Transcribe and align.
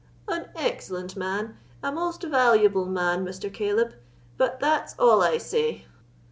"An 0.27 0.47
excellent 0.55 1.15
man—a 1.15 1.91
most 1.91 2.23
valuable 2.23 2.87
man, 2.87 3.23
Mr. 3.23 3.53
Caleb; 3.53 3.93
but 4.35 4.59
fat 4.59 4.89
sall 4.89 5.21
I 5.21 5.37
say! 5.37 5.85